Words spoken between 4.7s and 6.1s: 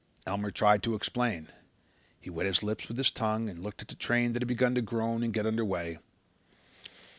to groan and get under way.